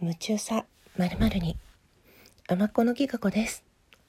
[0.00, 0.64] 夢中さ
[0.96, 1.56] まるまるに。
[2.46, 3.64] あまこのぎがこです。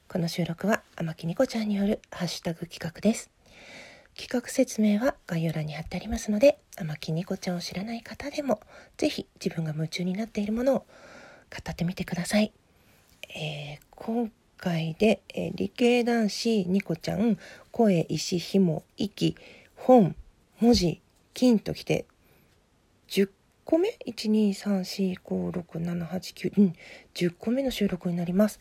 [0.08, 3.28] この収録は天木にこちゃんによるハッシュタグ企画です。
[4.16, 8.60] 企画説明は概要欄に貼ってありますので天木にこちゃんを知らない方でも
[8.98, 10.86] ぜひ自分が夢中になっているものを語
[11.68, 12.52] ってみてください、
[13.34, 17.36] えー、今回で、えー、理系男子ニコちゃん
[17.72, 19.36] 声石紐息
[19.74, 20.14] 本
[20.60, 21.00] 文字
[21.34, 22.04] 金ときて
[23.08, 23.28] 10
[23.70, 26.74] 個目 ?123456789 うん。
[27.14, 28.58] 10個目の収録になります。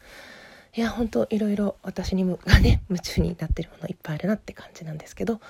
[0.75, 5.41] いや本当いろいろ私にもがね 夢中になってるものいっぱいあるなって感じなんですけど、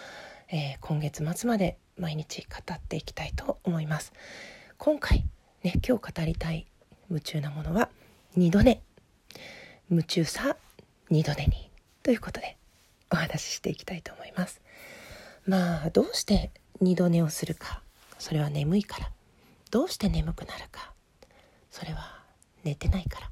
[0.48, 4.14] えー、今月末まで毎日語っていきたいと思います。
[4.78, 5.26] 今回
[5.64, 6.66] ね今日語りたい
[7.10, 7.90] 夢中なものは
[8.38, 8.82] 二度寝。
[9.92, 10.56] 夢中さ
[11.10, 11.70] 二度寝に。
[12.02, 12.56] ということで
[13.12, 14.62] お話ししていきたいと思います。
[15.46, 17.84] まあどうして二度寝をするか。
[18.20, 19.12] それは眠いから。
[19.72, 20.94] どうして眠くなるか。
[21.72, 22.20] それは
[22.64, 23.30] 寝てないから。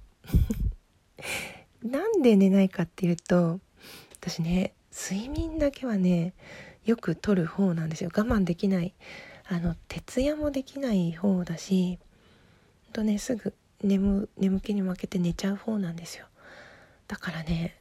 [1.83, 3.59] なんで寝ないかっていうと
[4.19, 6.33] 私ね睡眠だけはね
[6.85, 8.09] よくとる方なんですよ。
[8.15, 8.93] 我慢できない。
[9.49, 11.99] あの徹夜もできない方だし
[12.87, 16.25] ほんとねすぐ眠眠気に負けて寝ちゃう方なんですよ。
[17.07, 17.77] だからね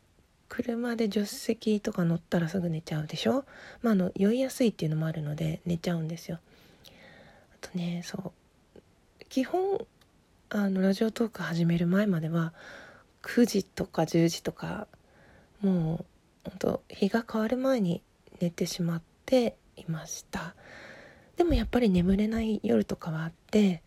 [0.48, 3.44] 車で助手席とか乗ったらすぐ寝ちゃうでしょ？
[3.82, 6.38] まああの酔いやすいっていうのもあるので寝ちゃうんですよ。
[7.52, 8.32] あとねそう
[9.28, 9.84] 基本
[10.50, 12.54] あのラジオトーク始める前までは
[13.22, 14.86] 9時とか10時とか
[15.60, 16.04] も
[16.46, 18.02] うほんと日が変わる前に
[18.40, 20.54] 寝てしまっていました。
[21.36, 23.82] でもやっぱり眠れない夜とかはあって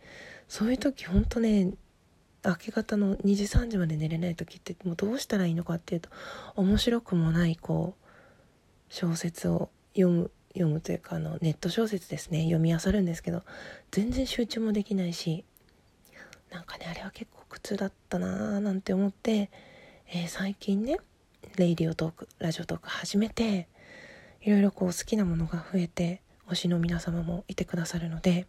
[0.48, 1.72] そういう時ほんとね
[2.46, 6.10] 明け方の2時3時まで寝れない時ってもうどうしたらいいのかっていうと
[6.56, 8.06] 面白くもないこう
[8.90, 12.44] 小説を読む読むというかあのネット小説ですね。
[12.44, 13.44] 読み漁るんですけど
[13.92, 15.46] 全然集中もできないし
[16.52, 19.50] なんかねあれは結構苦痛だったなーなんて思って、
[20.08, 20.98] えー、最近ね
[21.56, 23.68] レイディオトークラジオトーク始めて
[24.42, 28.48] いろいろこう好きなものが増えて推しの皆様もいてくださるので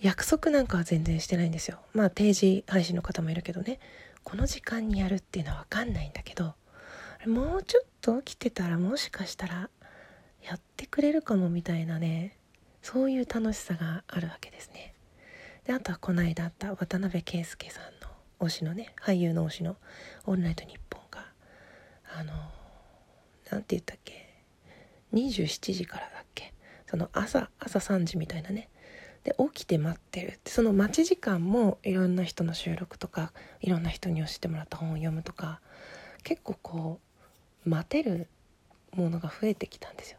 [0.00, 1.78] 約束なんかは全然してないんですよ。
[1.94, 3.78] まあ定時配信の方もいるけどね。
[4.24, 6.54] この時間にやるっていうのは分かんないんだけど
[7.26, 9.70] もうちょっと起きてたらもしかしたら
[10.42, 12.36] やってくれるかもみたいなね
[12.82, 14.94] そういう楽しさがあるわけですね。
[15.64, 18.08] であとはこの間あった渡辺圭介さんの
[18.40, 19.76] 推しのね俳優の推しの
[20.26, 21.32] 「オールナイトニッポン」が
[22.16, 22.32] あの
[23.50, 24.34] 何て言ったっけ
[25.12, 26.52] 27時からだっけ
[26.86, 28.68] その朝朝3時みたいなね。
[29.24, 30.30] で起きて待ってる。
[30.32, 35.60] ってその待ち時間もいろんな人の収録とかいろんな人に教えてもらった本を読むとか
[36.24, 37.00] 結構こ
[37.64, 38.26] う待てる
[38.92, 40.18] ものが増えてきたんですよ。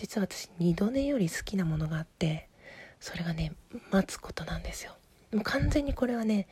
[0.00, 2.48] 実は私二度寝より好きなものがあって
[3.00, 3.52] それがね
[3.90, 4.96] 待つことなんですよ。
[5.30, 6.48] でも完全にこれはね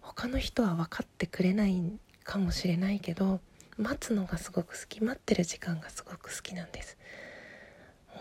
[0.00, 3.40] 他の人は分かってくれないかもしれないけど
[3.76, 6.96] 待つのがすごく好き待ってる時間がすごく好きなんです。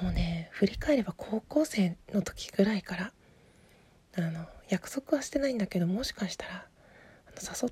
[0.01, 3.13] もうね振り返れば高校生の時ぐらいから
[4.17, 6.65] あの約束はしてないんだけどもしかしたら
[7.27, 7.71] あの誘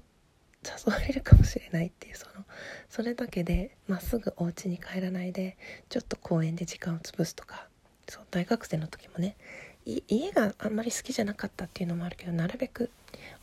[0.85, 2.45] 誘われるかもしれないっていうその
[2.89, 5.57] それだけでまっすぐお家に帰らないで
[5.89, 7.67] ちょっと公園で時間を潰すとか
[8.07, 9.35] そう大学生の時もね
[9.85, 12.91] 家があんまり好きじゃなかったっていうのもあるけどなるべく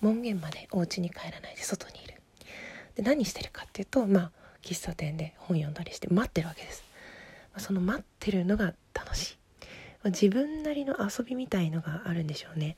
[0.01, 2.15] 門限までお家に帰らないで外にいる。
[2.95, 6.85] で何してるかっていうとまあ喫茶店で本読んだりして待ってるわけです、
[7.53, 9.37] まあ、その待ってるのが楽しい、
[10.03, 12.77] まあ、自分なりの遊びみたいのがあるんでしょうね。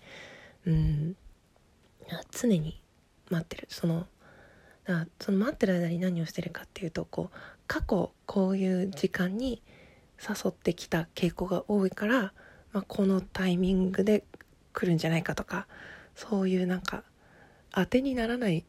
[0.66, 1.16] うん。
[2.30, 2.80] 常に
[3.30, 3.66] 待ってる。
[3.70, 4.06] その
[4.90, 7.36] だその待ってる間に何をしてるかっていうとこう
[7.66, 9.62] 過去こういう時間に
[10.20, 12.32] 誘ってきた傾向が多いから、
[12.72, 14.24] まあ、このタイミングで
[14.72, 15.66] 来るんじゃないかとか
[16.14, 17.04] そういうなんか
[17.72, 18.64] 当てにならない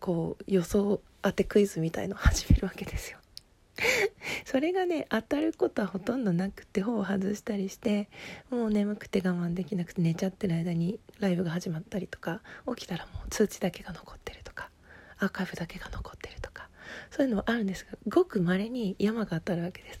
[0.00, 3.18] こう予想当てクイズみたいのを始めるわけですよ。
[4.44, 8.08] それがね当たることはほとんどなくて頬を外したりして
[8.50, 12.40] もう眠くて我慢できなくて寝ちゃってる間にライブが始まったりとか
[12.76, 14.47] 起きたらもう通知だけが残ってると
[15.20, 16.68] アーカイブだけが残ってるとか
[17.10, 20.00] そういうのもあるんですがごく稀に山が当たるわけです。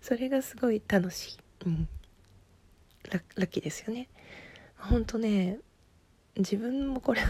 [0.00, 1.88] それがすごい楽しい、うん、
[3.10, 4.08] ララッキーですよね。
[4.78, 5.58] ほんとね
[6.36, 7.22] 自分もこれ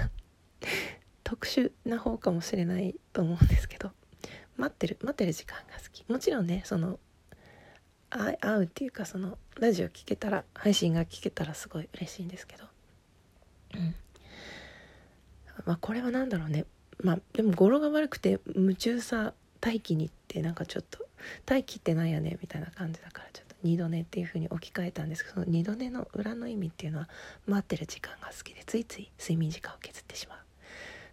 [1.25, 3.91] 特殊な方かもしれないと思うんですけど
[4.57, 6.05] 待ってる待ってる時間が好き。
[6.09, 6.99] もちろんねその
[8.11, 12.65] 会うっていうかそのラジオ聴けたら配信が聞けたらすごい嬉しいんですけど。
[13.75, 13.95] うん。
[15.65, 16.67] まあこれは何だろうね。
[17.03, 19.35] まあでも語呂が悪くて夢中さ
[19.65, 21.07] 待機にってなんかちょっと
[21.49, 27.09] 待機ってなんやねみたいな感じだからちょっと二度寝っていう風に置き換えたんですけどその二度寝の裏の意味っていうのは
[27.47, 30.39] 待ってる時間が好きでついつい睡眠時間を削ってしまう。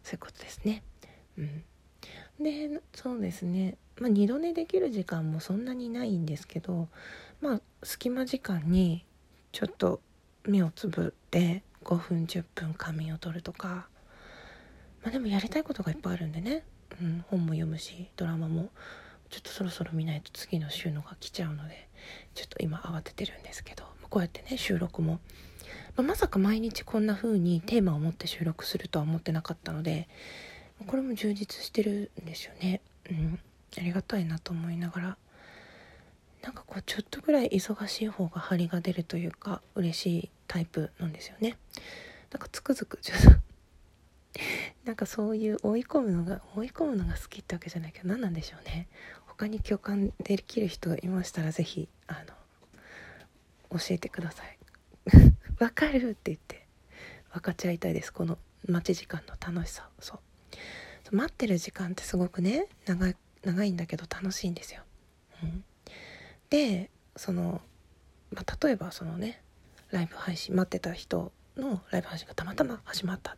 [0.04, 0.84] そういうことですね。
[1.38, 1.64] うん、
[2.40, 6.90] でそうですね、まあ、二度寝できる時間もそんなにないんですけど
[7.42, 9.06] まあ隙間時間に
[9.52, 10.00] ちょっと
[10.46, 13.88] 目をつぶって5分10分仮眠を取るとか
[15.04, 16.64] まあでもやりたいことがいっぱいあるんでね、
[17.02, 18.70] うん、本も読むしドラマも。
[19.30, 21.90] ちょっとそろそろ見ないと次の週のが来ちゃうので
[22.36, 23.84] ちょっと今慌ててるんですけど。
[24.04, 25.20] まこうやってね収録も、ま
[25.98, 30.08] あ、まさか毎日こんな風にテーマを持って収録するとは思ってなかったので
[30.86, 32.82] これも充実してるんですよね。
[33.10, 33.40] うん
[33.76, 35.18] ありがたいなと思いながら。
[36.44, 41.58] なんかこうちょっとぐらい忙しい方が張りが出るというか嬉しいタイプなんですよね。
[42.32, 43.30] なんかつくづくちょっと
[44.86, 48.88] なんかそういう追い込むのが追い込むのが好きってわけじゃないけど何なんでしょうね。
[49.26, 52.24] 他に共感できる人がいましたら是非あ
[53.72, 54.58] の教えてください。
[55.60, 56.68] わかるって言って
[57.32, 58.12] 分かち合いたいです。
[58.12, 58.38] この
[58.68, 60.20] 待ち時間の楽しさそう。
[61.12, 64.82] 待ってる時間ってすごくね長い長いんだけど楽しいんですよ、
[65.44, 65.64] うん、
[66.50, 67.62] でその、
[68.32, 69.42] まあ、例えばそのね
[69.92, 73.38] ライブ配信待ってた人のライブ配信がたまたま始まった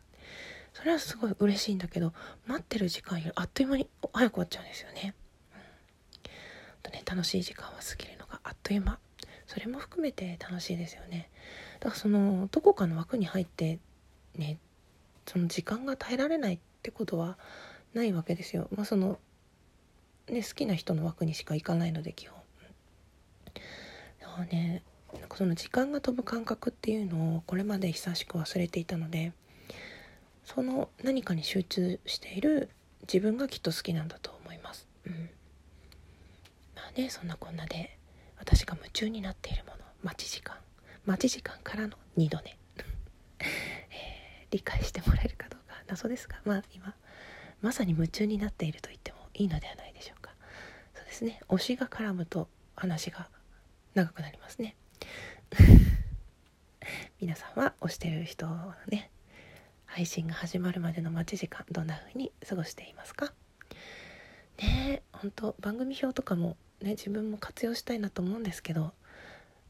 [0.76, 2.12] それはすごい嬉しいんだけど
[2.46, 5.14] 待ってる時間よりあっという間に早く終わっちゃうんですよね。
[5.54, 5.56] う
[6.28, 6.30] ん、
[6.82, 8.98] とね楽しい時間は過ぎるのがあっという間
[9.46, 11.30] それも含めて楽しいですよね。
[11.80, 13.78] だからそのどこかの枠に入って
[14.34, 14.58] ね
[15.24, 17.38] その時間が耐えられないってことは
[17.94, 18.68] ないわけですよ。
[18.76, 19.18] まあその
[20.28, 22.38] ね好きな人の枠にしか行かないので基本。
[24.20, 24.82] だからね
[25.36, 29.32] その時間が飛ぶ感覚っていうのをこれまで久しく忘れていたので
[30.46, 32.70] その何かに集中している
[33.02, 34.86] 自分がきっと好きなんだと思います。
[35.06, 35.12] うん、
[36.74, 37.98] まあねそんなこんなで
[38.38, 40.56] 私が夢中になっているもの待ち時間
[41.04, 42.56] 待ち時間からの2度寝、
[43.40, 46.94] えー、理解してもらえるかどうか謎ですがまあ今
[47.60, 50.32] まさに夢中になっていると言ってもいいのではないでしょうか。
[50.94, 51.40] そうですね。
[51.48, 53.28] 推しが絡むと話が
[53.94, 54.76] 長くなりますね。
[57.20, 59.10] 皆さんは推してる人をね
[59.96, 63.32] 配信が始まるまでの待ち時間どんな風に過ごしていますか？
[64.58, 68.92] ねえほんと番組表とかもね自分も活用したいなと思うんですけど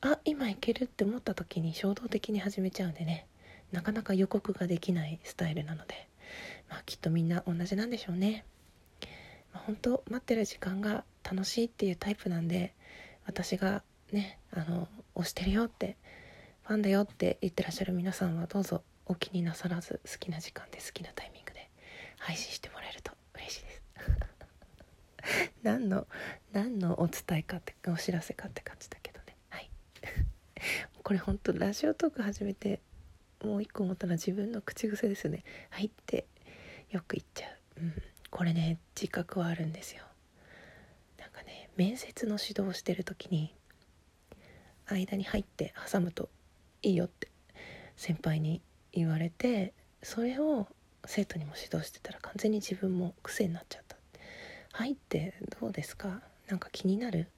[0.00, 3.28] あ今いけるって思った時に衝動的に始めちゃうんでね
[3.70, 6.08] なかなか予告ができないスタイルなので
[6.68, 8.44] まあきっとみんな同じなんでしょうね、
[9.54, 12.74] まあ、本当待ってる時間が楽しいっていうタイプなんで
[13.26, 15.96] 私がねあの押してるよって
[16.64, 21.70] ファンだよって言ってらっしゃる皆さんはどうぞお気になさらず好きな時間で好きなタイミングで
[22.18, 23.82] 配信してもらえると嬉しいです。
[25.62, 26.06] 何の
[26.52, 29.36] 何のお伝えかってお知らせかって感じだけどね。
[29.48, 29.70] はい。
[31.02, 32.80] これ本当ラジオトーク始めて
[33.42, 36.26] もう一個思ったのは自分の口癖ですね「はい」って
[36.90, 40.04] よく言っちゃう、うん、これね自覚はあるんですよ。
[41.18, 43.54] なんかね面接の指導をしてる時に
[44.86, 46.28] 間に入って挟むと
[46.82, 47.28] いいよって
[47.96, 48.62] 先輩に
[48.96, 49.72] 言われて
[50.02, 50.66] それを
[51.04, 53.96] 生徒にも指導してたら完全に自分も癖になっちゃった
[54.72, 56.22] 「はい」ってどうですか？
[56.48, 57.28] なんか気になる？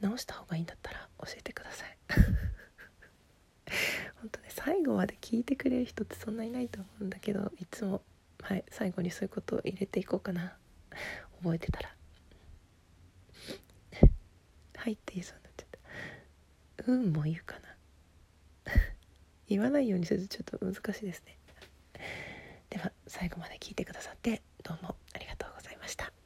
[0.00, 1.96] 直した方がいいんだったら教えてください。
[4.20, 8.02] 本当ね最後まで聞いてくれる人ってそんないないと思うんだけどいつも
[8.40, 10.56] はい最後にそういうことを入れていこうかな。
[11.42, 11.94] 覚えてたら。
[14.76, 15.68] はいって言いそうになっちゃっ
[16.86, 16.92] た。
[16.92, 17.67] うんも言うかな。
[19.48, 21.38] 言わないようにするとちょっと難しいですね。
[22.70, 26.17] では最後まで聞いてくださってどうもありがとうございました。